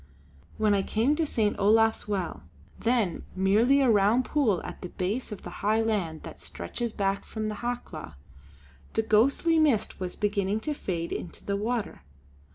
When 0.57 0.73
I 0.73 0.81
came 0.81 1.15
to 1.17 1.27
St. 1.27 1.55
Olaf's 1.59 2.07
well 2.07 2.41
then 2.79 3.23
merely 3.35 3.81
a 3.81 3.91
rough 3.91 4.23
pool 4.23 4.59
at 4.63 4.81
the 4.81 4.89
base 4.89 5.31
of 5.31 5.43
the 5.43 5.51
high 5.61 5.79
land 5.83 6.23
that 6.23 6.41
stretches 6.41 6.91
back 6.91 7.23
from 7.23 7.49
the 7.49 7.55
Hawklaw 7.61 8.15
the 8.93 9.03
ghostly 9.03 9.59
mist 9.59 9.99
was 9.99 10.15
beginning 10.15 10.59
to 10.61 10.73
fade 10.73 11.11
into 11.11 11.45
the 11.45 11.55
water. 11.55 12.01